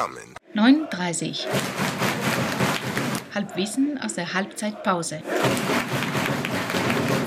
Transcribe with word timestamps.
coming. 0.00 0.34
9.30 0.54 1.46
Halbwissen 3.34 4.00
aus 4.02 4.14
der 4.14 4.32
Halbzeitpause. 4.32 5.20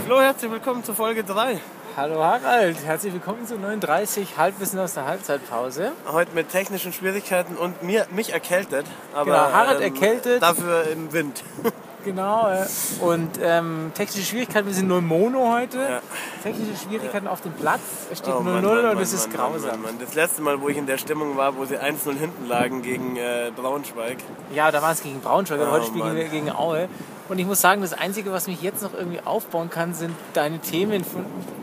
Flo, 0.06 0.20
herzlich 0.20 0.50
willkommen 0.50 0.84
zu 0.84 0.96
Folge 0.96 1.24
3. 1.24 1.60
Hallo 1.96 2.24
Harald, 2.24 2.78
herzlich 2.84 3.14
willkommen 3.14 3.46
zu 3.46 3.60
39 3.60 4.38
Halbwissen 4.38 4.80
aus 4.80 4.96
der 4.96 5.06
Halbzeitpause. 5.06 5.92
Heute 6.12 6.34
mit 6.34 6.50
technischen 6.50 6.92
Schwierigkeiten 6.94 7.56
und 7.56 7.84
mir, 7.84 8.08
mich 8.10 8.34
erkältet. 8.34 8.88
Aber, 9.14 9.26
Genau, 9.26 9.38
Harald 9.38 9.82
ähm, 9.82 9.94
erkältet. 9.94 10.42
Dafür 10.42 10.88
im 10.88 11.14
Wind. 11.14 11.44
Genau, 12.04 12.50
äh, 12.50 12.66
und 13.04 13.40
ähm, 13.42 13.92
technische 13.94 14.26
Schwierigkeiten, 14.26 14.68
wir 14.68 14.74
sind 14.74 14.88
0 14.88 15.02
Mono 15.02 15.54
heute. 15.54 15.78
Ja. 15.78 16.02
Technische 16.44 16.76
Schwierigkeiten 16.84 17.28
auf 17.28 17.42
dem 17.42 17.54
Platz, 17.54 17.82
es 18.12 18.20
steht 18.20 18.34
0-0 18.34 18.38
Oh 18.38 18.92
und 18.92 19.00
das 19.00 19.14
ist 19.14 19.28
Mann, 19.30 19.38
grausam. 19.38 19.70
Mann, 19.70 19.82
Mann. 19.82 19.96
Das 20.00 20.14
letzte 20.14 20.42
Mal, 20.42 20.60
wo 20.62 20.70
ich 20.70 20.78
in 20.78 20.86
der 20.86 20.98
Stimmung 20.98 21.38
war, 21.38 21.56
wo 21.56 21.66
sie 21.66 21.78
1-0 21.78 22.18
hinten 22.18 22.48
lagen 22.48 22.82
gegen 22.82 23.16
äh, 23.16 23.52
Braunschweig. 23.56 24.18
Ja, 24.54 24.72
da 24.72 24.82
war 24.82 24.92
es 24.92 25.02
gegen 25.02 25.22
Braunschweig 25.22 25.60
Oh, 25.62 25.72
heute 25.72 25.86
spielen 25.86 26.16
wir 26.16 26.26
gegen 26.26 26.52
Aue. 26.52 26.90
Und 27.30 27.40
ich 27.40 27.46
muss 27.46 27.62
sagen, 27.62 27.82
das 27.82 27.94
Einzige, 27.94 28.32
was 28.34 28.48
mich 28.48 28.62
jetzt 28.62 28.84
noch 28.84 28.94
irgendwie 28.94 29.20
aufbauen 29.24 29.70
kann, 29.70 29.94
sind 29.94 30.14
deine 30.34 30.60
Themen, 30.60 31.04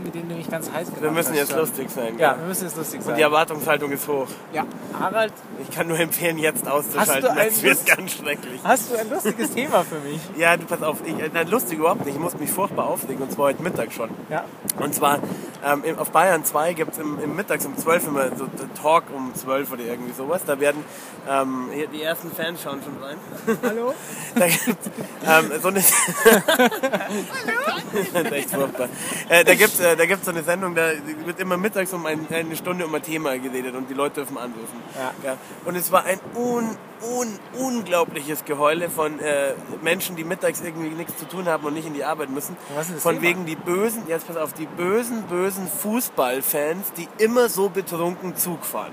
mit 0.02 0.14
denen 0.14 0.28
du 0.30 0.34
mich 0.36 0.50
ganz 0.50 0.70
heiß 0.72 0.86
gemacht 0.86 1.02
Wir 1.02 1.10
müssen 1.10 1.30
hast 1.32 1.36
jetzt 1.36 1.50
schon. 1.50 1.60
lustig 1.60 1.90
sein. 1.90 2.18
Ja, 2.18 2.36
wir 2.38 2.46
müssen 2.46 2.64
jetzt 2.64 2.76
lustig 2.78 3.00
Und 3.00 3.06
sein. 3.06 3.16
die 3.16 3.22
Erwartungshaltung 3.22 3.92
ist 3.92 4.08
hoch. 4.08 4.26
ja, 4.54 4.64
Harald, 4.98 5.32
Ich 5.62 5.70
kann 5.74 5.86
nur 5.88 5.98
empfehlen, 5.98 6.38
jetzt 6.38 6.66
auszuschalten. 6.66 7.30
Das 7.36 7.62
wird 7.62 7.84
ganz 7.86 8.12
schrecklich. 8.12 8.60
hast 8.64 8.90
du 8.90 8.96
ein 8.98 9.10
lustiges 9.10 9.50
Thema 9.50 9.84
für 9.84 9.98
mich? 9.98 10.20
Ja, 10.38 10.56
du 10.56 10.64
pass 10.64 10.82
auf. 10.82 10.96
Ich, 11.04 11.12
äh, 11.18 11.30
nein, 11.32 11.46
lustig 11.48 11.78
überhaupt 11.78 12.06
nicht. 12.06 12.14
Ich 12.14 12.20
muss 12.20 12.38
mich 12.38 12.50
furchtbar 12.50 12.86
aufregen. 12.86 13.22
Und 13.22 13.30
zwar 13.30 13.46
heute 13.46 13.62
Mittag 13.62 13.92
schon. 13.92 14.08
Ja. 14.30 14.44
Und 14.78 14.94
zwar 14.94 15.18
ähm, 15.64 15.82
auf 15.98 16.10
Bayern 16.10 16.44
2 16.44 16.72
gibt 16.74 16.92
es 16.92 16.98
im, 16.98 17.18
im 17.22 17.36
Mittags 17.36 17.66
um 17.66 17.76
12 17.76 18.08
immer 18.08 18.36
so 18.36 18.46
Talk 18.80 19.04
um 19.14 19.34
12 19.34 19.72
oder 19.72 19.84
irgendwie 19.84 20.12
sowas. 20.12 20.42
Da 20.46 20.58
werden 20.60 20.84
ähm, 21.28 21.68
die 21.92 22.02
ersten 22.02 22.30
Fans 22.30 22.62
schauen 22.62 22.80
schon 22.82 23.02
rein. 23.02 23.16
Hallo? 23.62 23.94
Da 24.34 24.46
gibt's, 24.46 24.88
ähm, 25.26 25.50
so 25.60 25.68
eine 25.68 25.80
das 27.92 28.22
ist 28.22 28.32
echt 28.32 28.50
furchtbar. 28.50 28.88
Äh, 29.28 29.44
da 29.44 29.54
gibt 29.56 29.74
es 29.74 29.80
äh, 29.80 29.96
da 29.96 30.06
gibt's 30.06 30.24
so 30.24 30.30
eine 30.30 30.44
Sendung, 30.44 30.76
da 30.76 30.92
wird 31.24 31.40
immer 31.40 31.56
mittags 31.56 31.92
um 31.92 32.06
ein, 32.06 32.28
eine 32.30 32.54
Stunde 32.54 32.86
um 32.86 32.94
ein 32.94 33.02
Thema 33.02 33.36
geredet 33.38 33.74
und 33.74 33.90
die 33.90 33.94
Leute 33.94 34.16
dürfen 34.16 34.38
anrufen. 34.38 34.80
Ja. 35.24 35.36
Und 35.64 35.74
es 35.76 35.90
war 35.90 36.04
ein 36.04 36.20
un, 36.36 36.76
un, 37.02 37.38
unglaubliches 37.58 38.44
Geheule 38.44 38.88
von 38.88 39.18
äh, 39.18 39.54
Menschen, 39.82 40.14
die 40.14 40.22
mittags 40.24 40.60
irgendwie 40.60 40.90
nichts 40.90 41.16
zu 41.18 41.26
tun 41.26 41.46
haben 41.46 41.64
und 41.64 41.74
nicht 41.74 41.86
in 41.86 41.94
die 41.94 42.04
Arbeit 42.04 42.30
müssen. 42.30 42.56
Was 42.74 42.86
ist 42.86 42.96
das 42.96 43.02
von 43.02 43.16
Thema? 43.16 43.26
wegen 43.26 43.46
die 43.46 43.56
bösen, 43.56 44.04
jetzt 44.06 44.28
pass 44.28 44.36
auf, 44.36 44.52
die 44.52 44.66
bösen, 44.66 45.24
bösen 45.24 45.49
Fußballfans, 45.68 46.92
die 46.96 47.08
immer 47.18 47.48
so 47.48 47.68
betrunken 47.68 48.36
Zug 48.36 48.64
fahren. 48.64 48.92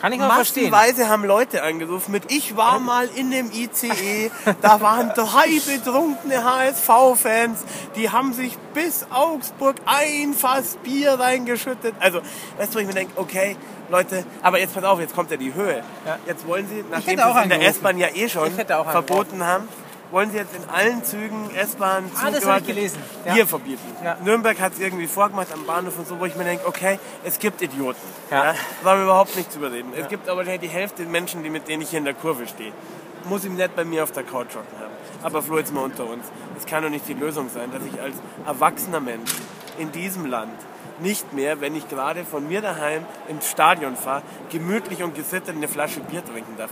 Kann 0.00 0.12
ich 0.12 0.20
auch 0.20 0.32
verstehen. 0.32 0.70
Massenweise 0.70 1.08
haben 1.08 1.24
Leute 1.24 1.62
angerufen 1.62 2.12
mit, 2.12 2.30
ich 2.30 2.56
war 2.56 2.78
mal 2.78 3.08
in 3.14 3.30
dem 3.30 3.50
ICE, 3.50 4.30
da 4.60 4.80
waren 4.80 5.10
drei 5.14 5.60
betrunkene 5.66 6.44
HSV-Fans, 6.44 7.64
die 7.96 8.10
haben 8.10 8.32
sich 8.32 8.58
bis 8.74 9.06
Augsburg 9.10 9.76
ein 9.86 10.34
Fass 10.34 10.76
Bier 10.82 11.18
reingeschüttet. 11.18 11.94
Also, 11.98 12.20
weißt 12.58 12.72
du, 12.72 12.76
wo 12.76 12.80
ich 12.80 12.86
mir 12.86 12.94
denke, 12.94 13.12
okay, 13.16 13.56
Leute, 13.88 14.24
aber 14.42 14.58
jetzt 14.58 14.74
pass 14.74 14.84
auf, 14.84 15.00
jetzt 15.00 15.14
kommt 15.14 15.30
ja 15.30 15.36
die 15.36 15.54
Höhe. 15.54 15.82
Ja. 16.04 16.18
Jetzt 16.26 16.46
wollen 16.46 16.68
sie, 16.68 16.84
nachdem 16.90 17.18
sie 17.18 17.24
es 17.24 17.42
in 17.42 17.48
der. 17.48 17.62
S-Bahn 17.66 17.98
ja 17.98 18.08
eh 18.14 18.28
schon 18.28 18.50
verboten 18.52 19.44
haben, 19.44 19.68
wollen 20.10 20.30
sie 20.30 20.36
jetzt 20.36 20.54
in 20.54 20.68
allen 20.70 21.04
Zügen, 21.04 21.50
S-Bahn, 21.54 22.10
Ah, 22.20 22.30
das 22.30 22.42
Zug, 22.42 22.56
ich 22.58 22.66
gelesen. 22.66 22.98
Ja. 23.24 23.34
Bier 23.34 23.46
verbieten. 23.46 23.82
Ja. 24.04 24.16
Nürnberg 24.22 24.58
hat 24.60 24.74
es 24.74 24.78
irgendwie 24.78 25.06
vorgemacht 25.06 25.52
am 25.52 25.66
Bahnhof 25.66 25.98
und 25.98 26.06
so, 26.06 26.18
wo 26.20 26.24
ich 26.26 26.36
mir 26.36 26.44
denke, 26.44 26.66
okay, 26.66 26.98
es 27.24 27.38
gibt 27.38 27.60
Idioten. 27.62 27.98
Ja. 28.30 28.54
Wollen 28.82 28.98
wir 28.98 29.04
überhaupt 29.04 29.36
nicht 29.36 29.50
zu 29.52 29.58
überreden. 29.58 29.92
Es 29.96 30.08
gibt 30.08 30.28
aber 30.28 30.44
die 30.44 30.68
Hälfte 30.68 31.02
der 31.02 31.10
Menschen, 31.10 31.42
die, 31.42 31.50
mit 31.50 31.68
denen 31.68 31.82
ich 31.82 31.90
hier 31.90 31.98
in 31.98 32.04
der 32.04 32.14
Kurve 32.14 32.46
stehe. 32.46 32.72
Muss 33.28 33.44
ihm 33.44 33.56
nicht 33.56 33.74
bei 33.74 33.84
mir 33.84 34.04
auf 34.04 34.12
der 34.12 34.22
Couch 34.22 34.54
hocken 34.54 34.78
haben. 34.78 34.94
Aber 35.22 35.42
Flo, 35.42 35.58
jetzt 35.58 35.72
mal 35.74 35.82
unter 35.82 36.04
uns. 36.08 36.24
Es 36.56 36.66
kann 36.66 36.82
doch 36.84 36.90
nicht 36.90 37.08
die 37.08 37.14
Lösung 37.14 37.48
sein, 37.52 37.72
dass 37.72 37.82
ich 37.84 38.00
als 38.00 38.14
erwachsener 38.46 39.00
Mensch 39.00 39.30
in 39.78 39.90
diesem 39.90 40.26
Land 40.26 40.56
nicht 41.00 41.32
mehr, 41.32 41.60
wenn 41.60 41.74
ich 41.74 41.88
gerade 41.88 42.24
von 42.24 42.46
mir 42.48 42.62
daheim 42.62 43.04
ins 43.28 43.50
Stadion 43.50 43.96
fahre, 43.96 44.22
gemütlich 44.50 45.02
und 45.02 45.14
gesittet 45.14 45.56
eine 45.56 45.68
Flasche 45.68 46.00
Bier 46.00 46.24
trinken 46.24 46.56
darf. 46.56 46.70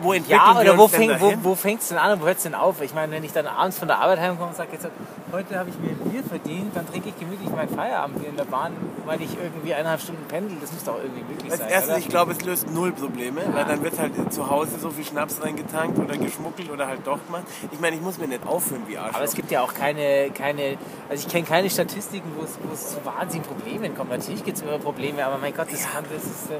Wo 0.00 0.12
entwickeln 0.12 0.40
Ja, 0.44 0.54
wir 0.54 0.60
oder 0.60 0.78
wo, 0.78 0.84
uns 0.84 0.92
wo, 0.98 1.06
dahin? 1.06 1.38
wo 1.42 1.54
fängt 1.54 1.80
es 1.80 1.88
denn 1.88 1.98
an 1.98 2.12
und 2.12 2.22
wo 2.22 2.26
hört 2.26 2.36
es 2.36 2.42
denn 2.44 2.54
auf? 2.54 2.80
Ich 2.82 2.94
meine, 2.94 3.12
wenn 3.12 3.24
ich 3.24 3.32
dann 3.32 3.46
abends 3.46 3.78
von 3.78 3.88
der 3.88 3.98
Arbeit 3.98 4.20
heimkomme 4.20 4.50
und 4.50 4.56
sage, 4.56 4.70
jetzt, 4.72 4.88
heute 5.32 5.58
habe 5.58 5.70
ich 5.70 5.78
mir 5.78 5.90
ein 5.90 6.10
Bier 6.10 6.22
verdient, 6.22 6.76
dann 6.76 6.86
trinke 6.86 7.08
ich 7.08 7.18
gemütlich 7.18 7.48
mein 7.50 7.68
Feierabendbier 7.68 8.28
in 8.30 8.36
der 8.36 8.44
Bahn, 8.44 8.72
weil 9.06 9.20
ich 9.22 9.30
irgendwie 9.42 9.74
eineinhalb 9.74 10.00
Stunden 10.00 10.24
pendel. 10.28 10.56
Das 10.60 10.72
muss 10.72 10.84
doch 10.84 10.96
irgendwie 11.02 11.24
möglich 11.24 11.50
Als 11.50 11.60
sein, 11.60 11.68
erstes, 11.68 11.90
oder? 11.90 11.98
ich 11.98 12.08
glaube, 12.08 12.32
es 12.32 12.44
löst 12.44 12.70
null 12.70 12.92
Probleme, 12.92 13.40
weil 13.52 13.64
dann 13.64 13.82
wird 13.82 13.98
halt 13.98 14.32
zu 14.32 14.48
Hause 14.50 14.78
so 14.80 14.90
viel 14.90 15.04
Schnaps 15.04 15.42
reingetankt 15.42 15.98
oder 15.98 16.16
geschmuggelt 16.16 16.70
oder 16.70 16.86
halt 16.86 17.06
doch 17.06 17.18
gemacht. 17.26 17.44
Ich 17.72 17.80
meine, 17.80 17.96
ich 17.96 18.02
muss 18.02 18.18
mir 18.18 18.28
nicht 18.28 18.46
aufhören 18.46 18.82
wie 18.86 18.98
Arschloch. 18.98 19.16
Aber 19.16 19.24
es 19.24 19.34
gibt 19.34 19.50
ja 19.50 19.62
auch 19.62 19.74
keine, 19.74 20.30
keine 20.30 20.78
also 21.08 21.26
ich 21.26 21.32
kenne 21.32 21.44
keine 21.44 21.70
Statistiken, 21.70 22.30
wo 22.36 22.44
es, 22.44 22.58
wo 22.62 22.74
zu 22.74 23.04
wahnsinnigen 23.04 23.52
Problemen 23.52 23.96
kommt. 23.96 24.10
Natürlich 24.10 24.44
gibt 24.44 24.56
es 24.58 24.62
immer 24.62 24.78
Probleme, 24.78 25.24
aber 25.24 25.38
mein 25.38 25.54
Gott, 25.54 25.66
das, 25.72 25.90
kann, 25.92 26.04
das 26.12 26.22
ist... 26.24 26.50
äh, 26.50 26.54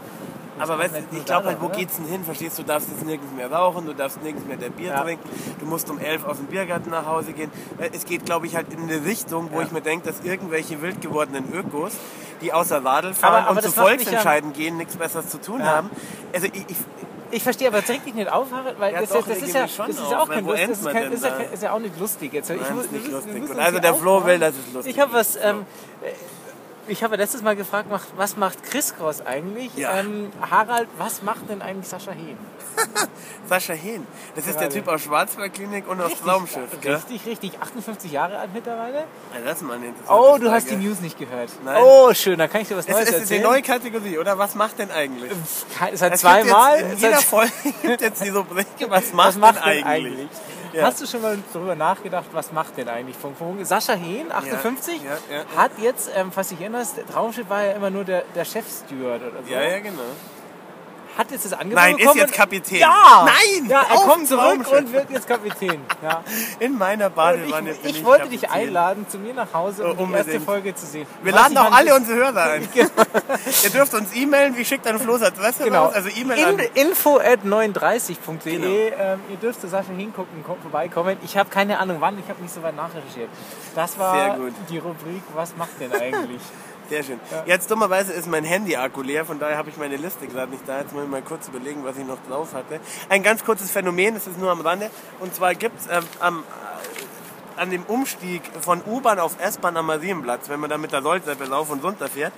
Aber 0.61 0.79
weißt 0.79 0.95
du, 0.97 1.01
nur 1.01 1.21
ich 1.21 1.25
glaube 1.25 1.47
halt, 1.49 1.61
wo 1.61 1.67
oder? 1.67 1.77
geht's 1.77 1.97
denn 1.97 2.07
hin? 2.07 2.25
Verstehst 2.25 2.59
du, 2.59 2.63
du 2.63 2.69
darfst 2.69 2.89
jetzt 2.91 3.05
nirgends 3.05 3.33
mehr 3.35 3.51
rauchen, 3.51 3.87
du 3.87 3.93
darfst 3.95 4.23
nirgends 4.23 4.47
mehr 4.47 4.57
der 4.57 4.71
Bier 4.71 4.89
Ja. 4.89 5.01
trinken, 5.03 5.29
du 5.61 5.67
musst 5.67 5.89
um 5.91 5.99
elf 5.99 6.25
aus 6.25 6.37
dem 6.39 6.47
Biergarten 6.47 6.91
nach 6.91 7.07
Hause 7.07 7.33
gehen. 7.33 7.51
Äh, 7.79 7.91
Es 7.93 8.05
geht, 8.05 8.25
glaube 8.25 8.47
ich, 8.47 8.57
halt 8.57 8.73
in 8.73 8.83
eine 8.83 9.05
Richtung, 9.05 9.51
wo 9.53 9.61
Ja. 9.61 9.67
ich 9.67 9.73
mir 9.73 9.81
denke, 9.83 10.07
dass 10.07 10.21
irgendwelche 10.25 10.81
wild 10.83 11.01
gewordenen 11.01 11.53
Ökos, 11.53 11.93
die 12.41 12.53
außer 12.53 12.85
Radl 12.85 13.15
fahren 13.15 13.35
Aber- 13.35 13.47
aber 13.51 13.57
und 13.57 13.63
zu 13.63 13.73
Volksentscheiden 13.73 14.53
gehen, 14.53 14.77
nichts 14.77 14.97
Besseres 14.97 15.29
zu 15.29 15.41
tun 15.41 15.61
Ja. 15.61 15.67
haben. 15.67 15.91
Also 16.33 16.47
ich, 16.47 16.65
ich, 16.69 16.77
Ich 17.31 17.43
verstehe, 17.43 17.69
aber 17.69 17.85
trinkt 17.85 18.07
dich 18.07 18.15
nicht 18.15 18.33
auf, 18.33 18.51
Harald, 18.53 18.81
weil 18.81 18.95
Ja, 18.95 19.01
das, 19.01 19.11
doch, 19.11 19.27
das, 19.29 19.37
ist 19.43 19.53
ja, 19.53 19.67
das 19.67 19.89
ist 19.91 20.11
ja 20.11 20.19
auch 20.23 20.31
kein 20.31 20.47
Lust, 20.47 20.63
das 20.63 20.79
ist, 20.79 20.91
kein, 20.91 21.13
ist, 21.13 21.23
ja, 21.23 21.31
ist 21.53 21.63
ja 21.63 21.73
auch 21.75 21.79
nicht 21.79 22.01
lustig 22.01 22.33
jetzt. 22.33 22.49
Nein, 22.49 22.59
muss- 22.75 22.91
nicht 22.91 23.07
lustig. 23.07 23.43
also 23.59 23.79
der 23.81 23.95
Flo 23.95 24.25
will, 24.25 24.39
dass 24.39 24.55
es 24.55 24.73
lustig 24.73 24.95
Ich 24.97 24.99
habe 24.99 25.13
was, 25.13 25.37
ähm, 25.37 25.67
äh, 26.01 26.07
ich 26.89 27.03
habe 27.05 27.17
letztes 27.17 27.43
Mal 27.43 27.57
gefragt, 27.57 27.89
was 28.17 28.37
macht 28.37 28.63
Chris 28.65 28.95
Cross 28.97 29.25
eigentlich? 29.25 29.75
Ja. 29.77 29.99
Ähm, 29.99 30.31
Harald, 30.51 30.89
was 30.99 31.23
macht 31.23 31.49
denn 31.49 31.63
eigentlich 31.63 31.89
Sascha 31.89 32.13
Hehn? 32.13 32.37
Sascha 33.49 33.73
Hehn, 33.73 34.07
das 34.35 34.47
ist 34.47 34.59
der. 34.61 34.69
Typ 34.71 34.87
aus 34.89 35.03
Schwarzwaldklinik 35.03 35.89
und 35.89 36.01
aus 36.01 36.13
Traumschiff. 36.23 36.81
Gell? 36.81 36.95
Richtig, 36.97 37.27
richtig. 37.27 37.53
58 37.61 38.13
Jahre 38.13 38.39
alt 38.39 38.51
mittlerweile? 38.53 38.99
Ja, 38.99 39.41
das 39.45 39.59
ist 39.59 39.63
mal 39.63 39.77
eine 39.77 39.93
Oh, 40.09 40.37
du 40.39 40.51
hast 40.51 40.65
die 40.65 40.75
Frage. 40.75 40.85
News 40.85 41.01
nicht 41.01 41.19
gehört. 41.19 41.51
Nein. 41.65 41.83
Oh, 41.83 42.13
schön, 42.13 42.39
da 42.39 42.47
kann 42.49 42.61
ich 42.61 42.69
dir 42.69 42.77
was 42.77 42.87
Es 42.87 42.93
Neues 42.93 43.09
ist 43.09 43.15
eine 43.15 43.23
erzählen. 43.23 43.43
neue 43.43 43.63
Kategorie, 43.63 44.19
oder? 44.19 44.39
Was 44.39 44.55
macht 44.55 44.79
denn 44.79 44.91
eigentlich? 44.91 45.33
Seit 45.79 45.93
Es 45.95 46.01
gibt 46.01 46.19
zweimal. 46.19 46.81
In 46.81 46.99
jeder 46.99 47.19
Folge 47.19 47.53
gibt 47.83 48.01
jetzt 48.03 48.23
die 48.23 48.29
Rubrik, 48.29 48.67
was 48.89 49.13
macht, 49.13 49.29
was 49.29 49.37
macht 49.37 49.65
denn 49.67 49.73
denn 49.77 49.85
eigentlich? 49.85 50.13
eigentlich? 50.13 50.29
Ja. 50.79 50.85
Hast 50.85 51.01
du 51.01 51.07
schon 51.07 51.23
mal 51.23 51.37
darüber 51.53 51.75
nachgedacht, 51.75 52.27
was 52.31 52.53
macht 52.53 52.77
denn 52.77 52.89
eigentlich 52.89 53.17
Funk 53.17 53.37
Funk? 53.37 53.67
Sascha 53.67 53.95
Hehn, 53.95 54.31
58, 54.31 55.01
ja, 55.03 55.45
hat 55.57 55.73
jetzt, 55.79 56.09
ähm, 56.15 56.31
falls 56.31 56.51
du 56.51 56.55
dich 56.55 56.63
erinnerst, 56.63 56.99
der 56.99 57.07
Traumschiff 57.07 57.49
war 57.51 57.65
ja 57.65 57.73
immer 57.73 57.91
nur 57.91 58.05
der, 58.05 58.23
der 58.37 58.45
Chefsteward 58.45 59.23
oder 59.23 59.43
so. 59.45 59.53
Ja, 59.53 59.61
ja, 59.61 59.81
genau. 59.81 60.03
Hat 61.19 61.31
jetzt 61.33 61.45
das 61.47 61.53
Angebot 61.53 61.75
Nein, 61.75 61.93
ist 61.95 61.99
bekommen. 61.99 62.21
jetzt 62.21 62.33
Kapitän. 62.33 62.79
Ja! 62.79 63.27
Nein! 63.27 63.69
Ja, 63.69 63.83
er 63.91 63.97
kommt 63.97 64.29
zurück 64.29 64.67
und 64.73 64.93
wird 64.93 65.11
jetzt 65.11 65.27
Kapitän. 65.27 65.81
Ja. 66.01 66.23
In 66.61 66.79
meiner 66.79 67.11
Badewanne 67.11 67.73
ich, 67.73 67.81
bin 67.81 67.91
ich 67.91 68.05
wollte 68.05 68.29
dich 68.29 68.43
Kapitän. 68.43 68.69
einladen, 68.69 69.07
zu 69.11 69.19
mir 69.19 69.35
nach 69.35 69.53
Hause, 69.53 69.85
um 69.89 69.99
Oh, 69.99 70.07
die 70.07 70.15
erste. 70.15 70.41
Folge 70.41 70.75
zu 70.77 70.87
sehen. 70.87 71.09
Wir 71.25 71.33
Was 71.33 71.41
laden 71.43 71.59
auch 71.59 71.73
alle 71.73 71.95
unsere 71.97 72.19
Hörer 72.19 72.43
ein. 72.53 72.69
Ihr 73.65 73.71
dürft 73.71 73.95
uns 73.95 74.15
e-mailen, 74.15 74.57
wie 74.57 74.65
schickt 74.65 74.87
an 74.87 74.99
Flo's 75.01 75.23
Adresse 75.23 75.65
Genau. 75.65 75.87
raus? 75.87 75.95
Also 75.95 76.09
E-Mail 76.09 76.39
In, 76.75 76.87
info 76.89 77.19
at 77.19 77.41
39.de. 77.45 78.59
Genau. 78.59 78.67
Ähm, 78.99 79.21
ihr 79.31 79.37
dürft 79.39 79.61
zu 79.61 79.69
Sascha 79.69 79.91
hingucken, 79.97 80.45
kommt 80.45 80.63
vorbeikommen. 80.63 81.17
Ich 81.25 81.37
habe 81.37 81.51
keine 81.51 81.81
Ahnung 81.81 81.97
wann, 82.01 82.17
ich 82.19 82.29
habe 82.29 82.41
nicht 82.41 82.55
so 82.55 82.63
weit 82.63 82.77
nachrecherchiert. 82.77 83.29
Das 83.75 83.99
war 83.99 84.15
Sehr 84.15 84.35
gut. 84.37 84.53
die 84.71 84.79
Rubrik, 84.79 85.23
was 85.35 85.57
macht 85.57 85.81
denn 85.81 85.93
eigentlich? 85.93 86.41
Sehr 86.89 87.03
schön. 87.03 87.21
Jetzt 87.47 87.71
dummerweise 87.71 88.13
ist 88.13 88.27
mein 88.29 88.45
Handy-Akku 88.45 89.03
leer, 89.03 89.25
von 89.25 89.39
daher 89.39 89.57
habe 89.59 89.69
ich 89.71 89.77
meine 89.77 89.97
Liste 89.97 90.27
gerade 90.27 90.51
nicht 90.51 90.67
da. 90.67 90.79
Jetzt 90.79 90.93
muss 90.95 91.05
ich 91.05 91.11
mal 91.11 91.23
kurz 91.23 91.49
überlegen, 91.49 91.85
was 91.85 91.97
ich 91.99 92.07
noch 92.07 92.19
drauf 92.29 92.55
hatte. 92.55 92.81
Ein 93.09 93.23
ganz 93.23 93.45
kurzes 93.45 93.71
Phänomen, 93.71 94.15
das 94.15 94.27
ist 94.27 94.39
nur 94.39 94.51
am 94.51 94.61
Rande. 94.63 94.91
Und 95.21 95.35
zwar 95.35 95.55
gibt 95.55 95.81
es 95.81 95.87
ähm, 95.87 96.05
am, 96.21 96.39
äh, 97.57 97.61
an 97.61 97.71
dem 97.71 97.83
Umstieg 97.85 98.43
von 98.61 98.81
U-Bahn 98.87 99.19
auf 99.19 99.33
S-Bahn 99.41 99.77
am 99.77 99.87
Marienplatz, 99.87 100.49
wenn 100.49 100.61
man 100.61 100.71
da 100.71 100.79
mit 100.79 100.93
der 100.93 101.03
Rolltreppe 101.03 101.51
rauf 101.51 101.71
und 101.71 101.85
runter 101.85 102.09
fährt, 102.09 102.33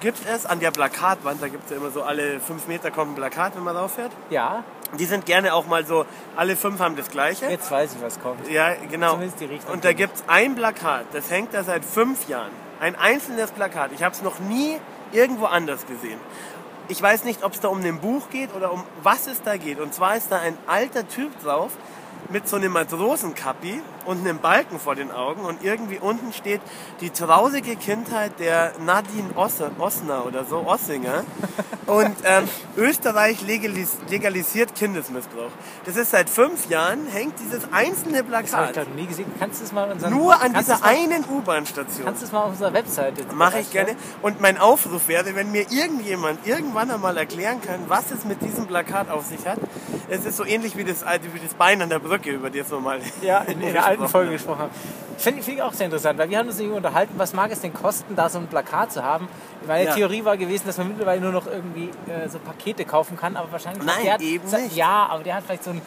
gibt 0.00 0.18
es 0.26 0.46
an 0.46 0.60
der 0.60 0.70
Plakatwand, 0.70 1.42
da 1.42 1.48
gibt 1.48 1.64
es 1.64 1.70
ja 1.70 1.76
immer 1.76 1.90
so 1.90 2.02
alle 2.02 2.40
fünf 2.40 2.66
Meter 2.68 2.90
kommt 2.90 3.12
ein 3.12 3.14
Plakat, 3.16 3.54
wenn 3.56 3.64
man 3.64 3.76
rauf 3.76 3.94
fährt. 3.96 4.12
ja, 4.30 4.64
Die 4.98 5.04
sind 5.04 5.26
gerne 5.26 5.52
auch 5.54 5.66
mal 5.66 5.84
so, 5.84 6.06
alle 6.36 6.56
fünf 6.56 6.80
haben 6.80 6.96
das 6.96 7.10
gleiche. 7.10 7.46
jetzt 7.46 7.70
weiß 7.70 7.96
ich, 7.96 8.02
was 8.02 8.18
kommt. 8.18 8.48
Ja, 8.48 8.74
genau. 8.90 9.12
Zumindest 9.12 9.40
die 9.40 9.44
Richtung. 9.44 9.72
Und 9.74 9.84
da 9.84 9.92
gibt 9.92 10.16
es 10.16 10.24
ein 10.26 10.54
Plakat, 10.54 11.04
das 11.12 11.30
hängt 11.30 11.52
da 11.52 11.62
seit 11.64 11.84
fünf 11.84 12.28
Jahren. 12.28 12.50
Ein 12.80 12.96
einzelnes 12.96 13.50
Plakat. 13.50 13.92
Ich 13.92 14.02
habe 14.02 14.14
es 14.14 14.22
noch 14.22 14.38
nie 14.38 14.78
irgendwo 15.12 15.44
anders 15.44 15.86
gesehen. 15.86 16.18
Ich 16.88 17.00
weiß 17.00 17.24
nicht, 17.24 17.44
ob 17.44 17.52
es 17.52 17.60
da 17.60 17.68
um 17.68 17.84
ein 17.84 18.00
Buch 18.00 18.30
geht 18.30 18.54
oder 18.54 18.72
um 18.72 18.82
was 19.02 19.26
es 19.26 19.42
da 19.42 19.58
geht. 19.58 19.78
Und 19.78 19.92
zwar 19.92 20.16
ist 20.16 20.32
da 20.32 20.40
ein 20.40 20.56
alter 20.66 21.06
Typ 21.06 21.30
drauf 21.42 21.72
mit 22.30 22.48
so 22.48 22.56
einem 22.56 22.72
Matrosenkappi 22.72 23.82
und 24.06 24.26
einen 24.26 24.38
Balken 24.38 24.78
vor 24.78 24.94
den 24.94 25.10
Augen 25.10 25.42
und 25.42 25.62
irgendwie 25.62 25.98
unten 25.98 26.32
steht 26.32 26.60
die 27.00 27.10
traurige 27.10 27.76
Kindheit 27.76 28.38
der 28.38 28.72
Nadine 28.84 29.30
Osse, 29.36 29.70
Ossner 29.78 30.26
oder 30.26 30.44
so, 30.44 30.66
Ossinger. 30.66 31.24
Und 31.86 32.14
ähm, 32.22 32.48
Österreich 32.76 33.42
legalis 33.42 33.96
legalisiert 34.08 34.76
Kindesmissbrauch. 34.76 35.50
Das 35.86 35.96
ist 35.96 36.12
seit 36.12 36.30
fünf 36.30 36.68
Jahren, 36.68 37.06
hängt 37.08 37.34
dieses 37.40 37.64
einzelne 37.72 38.22
Das 38.22 38.52
habe 38.52 38.66
ich 38.66 38.72
Plakat 38.72 38.94
nie 38.94 39.06
gesehen. 39.06 39.26
Kannst 39.40 39.60
du 39.60 39.64
es 39.64 39.72
mal 39.72 39.90
unseren, 39.90 40.12
nur 40.12 40.40
an 40.40 40.54
dieser 40.54 40.84
einen 40.84 41.24
U-Bahn-Station. 41.28 42.04
Kannst 42.04 42.22
du 42.22 42.26
es 42.26 42.32
mal 42.32 42.44
auf 42.44 42.50
unserer 42.50 42.72
Webseite 42.74 43.24
Mache 43.34 43.58
ich 43.58 43.72
gerne. 43.72 43.96
Und 44.22 44.40
mein 44.40 44.58
Aufruf 44.58 45.08
wäre, 45.08 45.34
wenn 45.34 45.50
mir 45.50 45.66
irgendjemand 45.70 46.46
irgendwann 46.46 46.92
einmal 46.92 47.16
erklären 47.16 47.60
kann, 47.60 47.80
was 47.88 48.12
es 48.12 48.24
mit 48.24 48.40
diesem 48.42 48.68
Plakat 48.68 49.10
auf 49.10 49.26
sich 49.26 49.44
hat. 49.46 49.58
Es 50.08 50.24
ist 50.24 50.36
so 50.36 50.44
ähnlich 50.44 50.76
wie 50.76 50.84
das, 50.84 51.04
wie 51.04 51.40
das 51.40 51.54
Bein 51.54 51.82
an 51.82 51.88
der 51.88 51.98
Brücke, 51.98 52.30
über 52.30 52.50
das 52.50 52.70
wir 52.70 52.80
mal 52.80 53.00
Ja, 53.22 53.38
in, 53.40 53.60
in 53.62 53.72
der 53.72 53.84
alten 53.84 53.99
gesprochen 54.02 54.10
Folge 54.10 54.32
gesprochen 54.32 54.58
haben. 54.60 54.70
Finde 55.18 55.42
find 55.42 55.58
ich 55.58 55.62
auch 55.62 55.72
sehr 55.72 55.86
interessant, 55.86 56.18
weil 56.18 56.30
wir 56.30 56.38
haben 56.38 56.48
uns 56.48 56.58
irgendwie 56.58 56.76
unterhalten, 56.76 57.14
was 57.16 57.34
mag 57.34 57.50
es 57.50 57.60
denn 57.60 57.74
kosten, 57.74 58.16
da 58.16 58.28
so 58.28 58.38
ein 58.38 58.46
Plakat 58.46 58.92
zu 58.92 59.02
haben. 59.04 59.28
Meine 59.66 59.84
Ja. 59.84 59.94
Theorie 59.94 60.24
war 60.24 60.36
gewesen, 60.36 60.66
dass 60.66 60.78
man 60.78 60.88
mittlerweile 60.88 61.20
nur 61.20 61.32
noch 61.32 61.46
irgendwie 61.46 61.90
äh, 62.10 62.28
so 62.28 62.38
Pakete 62.38 62.84
kaufen 62.84 63.16
kann, 63.16 63.36
aber 63.36 63.52
wahrscheinlich 63.52 63.84
Nein, 63.84 64.12
hat, 64.12 64.20
eben 64.22 64.50
nicht. 64.50 64.76
Ja, 64.76 65.08
aber 65.10 65.22
der 65.22 65.36
hat 65.36 65.44
vielleicht 65.44 65.64
so 65.64 65.70
ein 65.70 65.82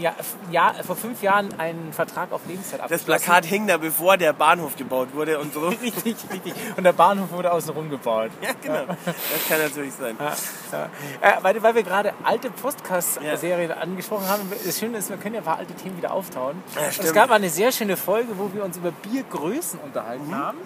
Jahr, 0.00 0.14
Jahr, 0.50 0.74
vor 0.84 0.96
fünf 0.96 1.22
Jahren 1.22 1.58
einen 1.58 1.92
Vertrag 1.92 2.32
auf 2.32 2.42
Lebenszeit 2.46 2.80
Das 2.80 2.84
abgeschlossen. 2.84 3.24
Plakat 3.24 3.44
hing 3.46 3.66
da, 3.66 3.76
bevor 3.76 4.16
der 4.16 4.32
Bahnhof 4.32 4.76
gebaut 4.76 5.08
wurde 5.14 5.38
und 5.38 5.52
so. 5.54 5.60
Richtig, 5.82 6.16
richtig. 6.32 6.54
Und 6.76 6.84
der 6.84 6.92
Bahnhof 6.92 7.30
wurde 7.32 7.52
außen 7.52 7.70
rum 7.74 7.90
gebaut. 7.90 8.30
Ja, 8.42 8.50
genau. 8.62 8.84
Das 8.86 9.48
kann 9.48 9.60
natürlich 9.60 9.94
sein. 9.94 10.16
Ja, 10.18 10.34
ja. 10.72 10.88
Äh, 11.20 11.42
weil, 11.42 11.62
weil 11.62 11.74
wir 11.74 11.82
gerade 11.82 12.12
alte 12.24 12.50
Podcast-Serien 12.50 13.72
angesprochen 13.72 14.28
haben, 14.28 14.50
das 14.64 14.78
Schöne 14.78 14.98
ist, 14.98 15.10
wir 15.10 15.16
können 15.16 15.34
ja 15.34 15.40
ein 15.40 15.44
paar 15.44 15.58
alte 15.58 15.74
Themen 15.74 15.96
wieder 15.96 16.12
auftauen. 16.12 16.62
es 16.98 17.12
gab 17.12 17.30
eine 17.30 17.48
sehr 17.50 17.72
schöne 17.72 17.96
Folge, 17.96 18.38
wo 18.38 18.52
wir 18.52 18.64
uns 18.64 18.76
über 18.76 18.90
Biergrößen 18.90 19.78
unterhalten 19.80 20.26
Mhm, 20.28 20.34
haben. 20.34 20.58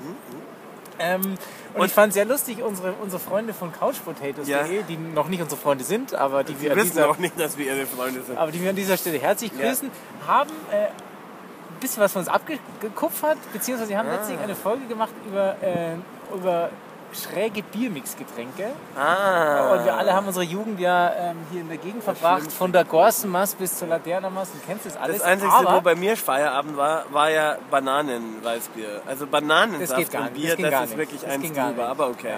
Ähm, 1.01 1.37
und, 1.75 1.87
ich 1.87 1.93
fand 1.93 2.13
sehr 2.13 2.25
lustig, 2.27 2.63
unsere, 2.63 2.93
unsere 2.93 3.21
Freunde 3.21 3.55
von 3.55 3.73
couchpotatoes.de, 3.73 4.51
Ja. 4.51 4.65
die 4.89 4.97
noch 4.97 5.29
nicht 5.29 5.41
unsere 5.43 5.61
Freunde 5.61 5.83
sind, 5.85 6.15
aber 6.15 6.45
die, 6.45 6.55
wir 6.61 6.67
Wir 6.67 6.73
an 6.73 6.77
wissen 6.79 6.91
dieser, 6.91 7.09
auch 7.11 7.17
nicht, 7.19 7.41
dass 7.41 7.57
wir 7.57 7.67
ihre 7.75 7.87
Freunde 7.87 8.23
sind. 8.23 8.37
aber 8.39 8.53
die 8.53 8.61
wir 8.63 8.71
an 8.71 8.77
dieser 8.77 8.97
Stelle 8.97 9.19
herzlich 9.19 9.51
Ja. 9.59 9.69
grüßen, 9.69 9.91
haben 10.27 10.51
äh, 10.71 10.75
ein 10.87 11.81
bisschen 11.81 12.03
was 12.03 12.13
von 12.13 12.21
uns 12.21 12.29
abgekupfert, 12.29 13.39
beziehungsweise 13.53 13.97
haben 13.97 14.09
letztlich 14.11 14.39
Ah. 14.39 14.43
eine 14.45 14.55
Folge 14.55 14.87
gemacht 14.87 15.13
über, 15.27 15.57
äh, 15.63 15.95
über 16.35 16.69
schräge 17.13 17.63
Biermixgetränke. 17.63 18.71
Ah. 18.97 19.73
Und 19.75 19.85
wir 19.85 19.95
alle 19.97 20.13
haben 20.13 20.27
unsere 20.27 20.45
Jugend 20.45 20.79
ja 20.81 21.13
ähm, 21.15 21.37
hier 21.51 21.61
in 21.63 21.69
der 21.69 21.79
Gegend 21.79 22.03
verbracht, 22.05 22.53
von 22.53 22.73
der 22.73 22.85
Gorsenmast 22.85 23.59
bis 23.59 23.79
zur 23.79 23.89
Laternermast. 23.89 24.55
Du 24.55 24.59
kennst 24.67 24.87
das 24.87 24.97
alles. 24.97 25.19
Das 25.19 25.27
Einzige, 25.27 25.53
aber 25.53 25.77
wo 25.77 25.81
bei 25.81 25.95
mir 25.95 26.17
Feierabend 26.17 26.77
war, 26.77 27.05
war 27.11 27.31
ja 27.31 27.57
Bananenweißbier. 27.71 29.03
Also 29.07 29.27
Bananensaft 29.27 29.91
Das 29.91 29.97
geht 29.99 30.11
gar 30.13 30.23
und 30.23 30.33
nicht, 30.35 30.57
Bier, 30.57 30.57
das 30.57 30.71
das, 30.71 30.83
ist 30.83 30.89
nicht. 30.91 30.99
wirklich 30.99 31.21
Das 31.21 31.31
eins 31.31 31.53
drüber. 31.53 31.89
Aber 31.89 32.09
okay. 32.09 32.35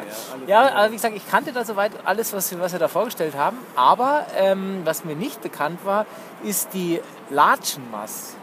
Ja, 0.47 0.65
ja, 0.65 0.75
aber 0.75 0.91
wie 0.91 0.97
gesagt, 0.97 1.17
ich 1.17 1.29
kannte 1.31 1.53
da 1.53 1.65
soweit 1.65 1.93
alles, 2.05 2.33
was, 2.33 2.59
was 2.59 2.73
wir 2.73 2.79
da 2.79 2.89
vorgestellt 2.89 3.37
haben. 3.37 3.59
Aber 3.77 4.27
ähm, 4.37 4.83
was 4.85 5.05
mir 5.05 5.17
nicht 5.17 5.43
bekannt 5.43 5.85
war, 5.85 6.07
ist 6.43 6.75
die 6.75 7.01
Latschenmass. 7.31 8.37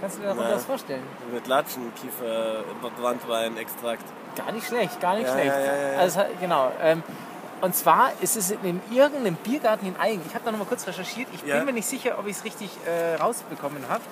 Kannst 0.00 0.16
du 0.18 0.22
dir 0.22 0.28
darunter 0.28 0.56
was 0.56 0.64
vorstellen? 0.64 1.02
Mit 1.32 1.46
Latschen, 1.46 1.92
Kiefer, 1.94 2.64
Brandwein, 3.00 3.56
Extrakt. 3.56 4.02
Gar 4.36 4.52
nicht 4.52 4.66
schlecht, 4.66 5.00
gar 5.00 5.14
nicht 5.16 5.26
Ja, 5.26 5.32
schlecht. 5.32 5.48
ja. 5.94 5.98
Also, 5.98 6.20
genau. 6.40 6.72
Ähm, 6.82 7.02
und 7.60 7.76
zwar 7.76 8.10
ist 8.20 8.36
es 8.36 8.50
in 8.50 8.80
irgendeinem 8.90 9.36
Biergarten 9.36 9.86
in 9.86 9.96
Eigen. 9.96 10.20
Ich 10.26 10.34
habe 10.34 10.44
da 10.44 10.50
noch 10.50 10.58
mal 10.58 10.64
kurz 10.64 10.86
recherchiert. 10.86 11.28
Ich 11.32 11.42
bin 11.42 11.64
mir 11.64 11.72
nicht 11.72 11.86
sicher, 11.88 12.18
ob 12.18 12.26
ich 12.26 12.36
es 12.36 12.44
richtig 12.44 12.70
äh, 12.86 13.14
rausbekommen 13.22 13.84
habe. 13.88 14.02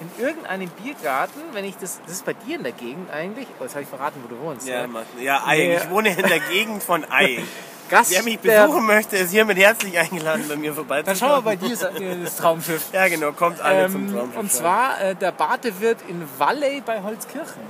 In 0.00 0.24
irgendeinem 0.24 0.70
Biergarten, 0.70 1.40
wenn 1.52 1.64
ich 1.64 1.76
das, 1.76 2.00
das 2.06 2.12
ist 2.12 2.24
bei 2.24 2.32
dir 2.32 2.56
in 2.56 2.62
der 2.62 2.72
Gegend 2.72 3.10
eigentlich. 3.10 3.46
Oh, 3.58 3.64
jetzt 3.64 3.74
habe 3.74 3.82
ich 3.82 3.88
verraten, 3.88 4.22
wo 4.22 4.34
du 4.34 4.40
wohnst. 4.40 4.66
Ja, 4.66 4.86
ne? 4.86 5.02
Ja 5.20 5.42
Ei. 5.44 5.56
Nee. 5.58 5.76
Ich 5.76 5.90
wohne 5.90 6.08
in 6.16 6.26
der 6.26 6.40
Gegend 6.40 6.82
von 6.82 7.04
Ei. 7.10 7.42
Gast 7.90 8.12
Wer 8.12 8.22
mich 8.22 8.38
besuchen 8.38 8.86
möchte, 8.86 9.16
ist 9.16 9.32
hiermit 9.32 9.58
herzlich 9.58 9.98
eingeladen, 9.98 10.44
bei 10.48 10.54
mir 10.54 10.68
Dann 10.68 10.76
vorbeizuschauen. 10.76 11.16
schauen 11.18 11.44
wir 11.44 11.50
bei 11.50 11.56
dir 11.56 11.76
das 12.22 12.36
Traumschiff. 12.36 12.84
Ja, 12.92 13.08
genau, 13.08 13.32
kommt 13.32 13.60
alle 13.60 13.90
zum 13.90 14.06
Ähm, 14.06 14.14
Traumschiff. 14.14 14.38
und 14.38 14.52
zwar 14.52 15.00
äh, 15.02 15.14
der 15.16 15.32
Batewirt 15.32 15.98
in 16.06 16.22
Valley 16.38 16.82
bei 16.86 17.02
Holzkirchen. 17.02 17.60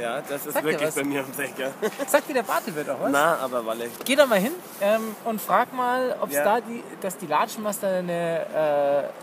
Ja, 0.00 0.20
das 0.20 0.46
ist 0.46 0.54
Sag 0.54 0.64
wirklich 0.64 0.94
bei 0.94 1.04
mir 1.04 1.20
am 1.20 1.32
Secker. 1.32 1.70
Sagt 2.06 2.28
dir 2.28 2.34
der 2.34 2.42
Batewirt 2.42 2.88
auch 2.90 3.00
was? 3.00 3.10
Na, 3.12 3.36
aber 3.38 3.64
Walle. 3.64 3.88
Geh 4.04 4.14
da 4.16 4.26
mal 4.26 4.38
hin 4.38 4.52
ähm, 4.80 5.14
und 5.24 5.40
frag 5.40 5.72
mal, 5.72 6.16
ob 6.20 6.28
es 6.30 6.36
Ja. 6.36 6.44
da 6.44 6.60
die, 6.60 6.82
dass 7.00 7.16
die 7.16 7.26
Latschenmaster 7.26 7.88
eine 7.98 8.46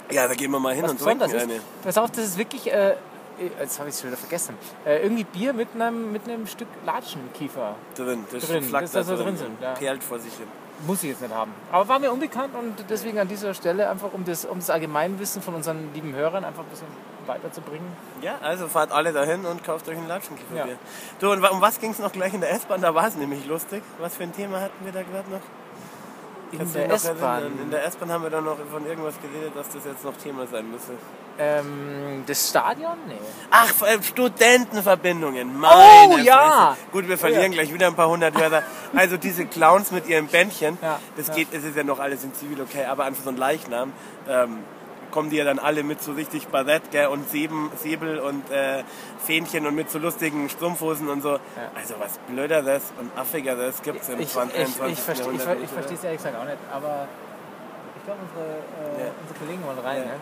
äh, 0.09 0.13
Ja, 0.15 0.27
da 0.27 0.33
gehen 0.33 0.51
wir 0.51 0.59
mal 0.59 0.73
hin 0.73 0.85
und 0.85 0.99
trinken 0.99 1.23
ist. 1.29 1.35
eine. 1.35 1.59
Pass 1.83 1.97
auf, 1.97 2.11
das 2.11 2.25
ist 2.25 2.37
wirklich, 2.37 2.71
äh, 2.71 2.95
jetzt 3.59 3.79
habe 3.79 3.89
ich 3.89 3.95
es 3.95 4.01
schon 4.01 4.09
wieder 4.09 4.17
vergessen, 4.17 4.57
äh, 4.85 5.01
irgendwie 5.03 5.23
Bier 5.23 5.53
mit 5.53 5.69
einem, 5.75 6.11
mit 6.11 6.27
einem 6.27 6.47
Stück 6.47 6.67
Latschenkiefer. 6.85 7.75
Drin, 7.95 8.25
das 8.31 8.47
Drin, 8.47 8.63
flackt 8.63 8.93
das 8.95 9.07
da 9.07 9.15
drin 9.15 9.37
sind, 9.37 9.61
ja. 9.61 9.73
Perlt 9.73 10.03
vor 10.03 10.19
sich 10.19 10.33
hin. 10.33 10.47
Muss 10.87 11.03
ich 11.03 11.11
jetzt 11.11 11.21
nicht 11.21 11.33
haben. 11.33 11.53
Aber 11.71 11.87
war 11.87 11.99
mir 11.99 12.11
unbekannt 12.11 12.55
und 12.55 12.73
deswegen 12.89 13.19
an 13.19 13.27
dieser 13.27 13.53
Stelle 13.53 13.89
einfach, 13.89 14.11
um 14.11 14.25
das, 14.25 14.43
um 14.43 14.59
das 14.59 14.69
Allgemeinwissen 14.69 15.41
von 15.41 15.53
unseren 15.53 15.93
lieben 15.93 16.13
Hörern 16.15 16.43
einfach 16.43 16.63
ein 16.63 16.69
bisschen 16.69 16.87
weiterzubringen. 17.27 17.87
Ja, 18.21 18.37
also 18.41 18.67
fahrt 18.67 18.91
alle 18.91 19.13
dahin 19.13 19.45
und 19.45 19.63
kauft 19.63 19.87
euch 19.89 19.97
ein 19.97 20.07
Latschenkieferbier. 20.07 20.73
Ja. 20.73 20.79
Du, 21.19 21.31
und 21.31 21.43
um 21.43 21.61
was 21.61 21.79
ging 21.79 21.91
es 21.91 21.99
noch 21.99 22.11
gleich 22.11 22.33
in 22.33 22.41
der 22.41 22.51
S-Bahn? 22.51 22.81
Da 22.81 22.93
war 22.93 23.07
es 23.07 23.15
nämlich 23.15 23.45
lustig. 23.45 23.83
Was 23.99 24.15
für 24.15 24.23
ein 24.23 24.33
Thema 24.33 24.61
hatten 24.61 24.85
wir 24.85 24.91
da 24.91 25.01
gerade 25.03 25.29
noch? 25.29 25.41
In 26.51 26.71
der 26.71 26.87
noch? 26.87 27.41
In 27.63 27.71
der 27.71 27.85
S-Bahn 27.85 28.11
haben 28.11 28.23
wir 28.23 28.29
dann 28.29 28.43
noch 28.45 28.57
von 28.71 28.85
irgendwas 28.85 29.15
geredet, 29.21 29.53
dass 29.55 29.69
das 29.69 29.85
jetzt 29.85 30.05
noch 30.05 30.15
Thema 30.17 30.45
sein 30.45 30.69
müsse. 30.69 30.91
Ähm, 31.39 32.23
das 32.27 32.49
Stadion? 32.49 32.95
Nee. 33.07 33.15
Ach, 33.49 33.73
äh, 33.81 34.03
Studentenverbindungen. 34.03 35.59
Meine 35.59 36.13
Oh, 36.13 36.17
ja. 36.19 36.75
Fresse. 36.75 36.91
Gut, 36.91 37.07
wir 37.07 37.17
verlieren 37.17 37.51
Ja. 37.53 37.61
gleich 37.63 37.73
wieder 37.73 37.87
ein 37.87 37.95
paar 37.95 38.07
hundert 38.07 38.39
Hörer. 38.39 38.61
Also 38.95 39.17
diese 39.17 39.47
Clowns 39.47 39.91
mit 39.91 40.07
ihren 40.07 40.27
Bändchen, 40.27 40.77
Ja, 40.81 40.99
das 41.17 41.29
ja. 41.29 41.33
geht, 41.33 41.47
es 41.53 41.63
ist 41.63 41.75
ja 41.75 41.83
noch 41.83 41.99
alles 41.99 42.23
in 42.23 42.35
Zivil 42.35 42.61
okay, 42.61 42.85
aber 42.85 43.05
an 43.05 43.15
so 43.15 43.27
einen 43.29 43.37
Leichnam 43.39 43.93
ähm, 44.29 44.59
kommen 45.13 45.29
die 45.29 45.37
ja 45.37 45.45
dann 45.45 45.59
alle 45.59 45.83
mit 45.83 46.01
so 46.01 46.13
richtig 46.13 46.47
Barett 46.47 46.89
gell, 46.91 47.07
und 47.07 47.29
Seben, 47.29 47.71
Säbel 47.77 48.19
und 48.19 48.49
äh, 48.49 48.83
Fähnchen 49.23 49.67
und 49.67 49.75
mit 49.75 49.91
so 49.91 49.99
lustigen 49.99 50.49
Strumpfhosen 50.49 51.07
und 51.07 51.21
so. 51.21 51.37
Also 51.75 51.93
was 51.99 52.17
Blöderes 52.27 52.81
und 52.99 53.15
Affigeres 53.15 53.83
gibt 53.83 54.01
es 54.01 54.09
im 54.09 54.19
Ich, 54.19 54.29
20. 54.29 54.59
ich, 54.59 54.67
ich, 54.67 54.81
21. 54.81 55.05
verstehe 55.05 55.33
ich, 55.63 55.69
verstehe 55.69 55.97
es 55.97 56.03
ehrlich 56.03 56.17
gesagt 56.17 56.35
auch 56.35 56.45
nicht, 56.45 56.57
aber 56.71 57.07
ich 57.95 58.03
glaube, 58.03 58.19
unsere, 58.27 58.49
äh, 58.49 59.05
Ja. 59.05 59.11
unsere 59.21 59.39
Kollegen 59.39 59.63
wollen 59.65 59.79
rein. 59.79 59.97
Ja. 59.97 60.03
Ne? 60.05 60.19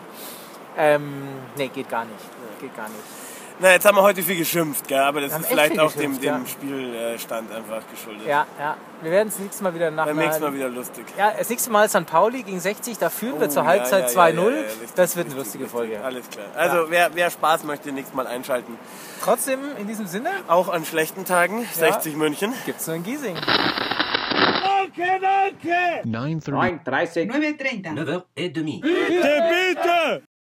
Ähm, 0.76 1.28
nee, 1.56 1.68
geht 1.68 1.88
gar 1.88 2.04
nicht. 2.04 2.60
Geht 2.60 2.76
gar 2.76 2.88
nicht. 2.88 3.31
Na, 3.60 3.72
jetzt 3.72 3.84
haben 3.86 3.96
wir 3.96 4.02
heute 4.02 4.22
viel 4.22 4.36
geschimpft, 4.36 4.88
gell? 4.88 4.98
aber 4.98 5.20
das 5.20 5.32
Wir 5.32 5.38
ist 5.40 5.46
vielleicht 5.46 5.72
viel 5.72 5.80
auch 5.80 5.92
dem, 5.92 6.14
dem 6.20 6.24
ja. 6.24 6.40
Spielstand 6.46 7.52
einfach 7.52 7.82
geschuldet. 7.90 8.26
Ja, 8.26 8.46
ja. 8.58 8.76
Wir 9.02 9.10
werden 9.10 9.28
es 9.28 9.38
nächstes 9.38 9.60
Mal 9.62 9.74
wieder 9.74 9.90
nach 9.90 10.06
Beim 10.06 10.16
nächsten 10.16 10.42
Mal 10.42 10.54
wieder 10.54 10.68
lustig. 10.68 11.04
Ja, 11.16 11.32
das 11.36 11.48
nächste 11.48 11.70
Mal 11.70 11.88
St. 11.88 12.06
Pauli 12.06 12.42
gegen 12.42 12.60
60, 12.60 12.98
da 12.98 13.08
führen 13.10 13.40
wir 13.40 13.46
Oh, 13.46 13.50
zur 13.50 13.62
ja, 13.62 13.68
Halbzeit 13.68 14.12
ja, 14.14 14.28
ja, 14.28 14.34
2-0. 14.34 14.34
ja, 14.34 14.50
ja, 14.50 14.60
richtig, 14.62 14.94
das 14.94 15.16
wird 15.16 15.26
eine 15.28 15.36
lustige 15.36 15.64
richtig. 15.64 15.78
Folge. 15.78 16.00
Alles 16.04 16.28
klar. 16.30 16.46
Also 16.56 16.90
wer, 16.90 17.10
wer 17.14 17.30
Spaß 17.30 17.64
möchte, 17.64 17.92
nächstes 17.92 18.14
Mal 18.16 18.26
einschalten. 18.26 18.76
Trotzdem, 19.22 19.60
in 19.78 19.86
diesem 19.86 20.06
Sinne, 20.06 20.30
Auch 20.48 20.68
an 20.68 20.84
schlechten 20.84 21.24
Tagen, 21.24 21.66
60 21.72 22.16
München. 22.16 22.52
gibt 22.66 22.80
es 22.80 22.86
nur 22.86 22.96
in 22.96 23.02
Giesing. 23.04 23.36
9.30. 23.36 26.04
9.30. 26.04 26.84
9.30. 26.84 27.30
9.30. 27.30 28.22
9h30. 28.36 28.80
Bitte, 28.82 29.42
bitte! 29.48 30.22